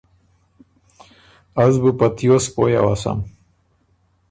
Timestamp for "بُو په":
1.81-2.07